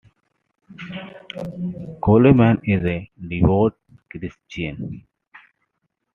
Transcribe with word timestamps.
Coleman 2.03 2.59
is 2.63 2.83
a 2.85 3.11
devout 3.27 3.77
Christian. 4.09 5.05